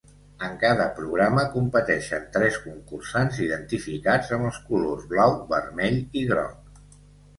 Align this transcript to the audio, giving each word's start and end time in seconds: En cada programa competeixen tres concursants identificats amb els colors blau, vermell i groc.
En 0.45 0.53
cada 0.61 0.85
programa 0.99 1.43
competeixen 1.55 2.25
tres 2.37 2.57
concursants 2.63 3.43
identificats 3.49 4.35
amb 4.39 4.49
els 4.51 4.59
colors 4.71 5.05
blau, 5.13 5.37
vermell 5.57 6.01
i 6.23 6.29
groc. 6.33 6.85